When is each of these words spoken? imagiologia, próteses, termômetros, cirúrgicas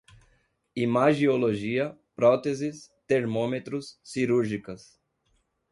imagiologia, 0.75 1.95
próteses, 2.15 2.89
termômetros, 3.05 3.99
cirúrgicas 4.03 4.99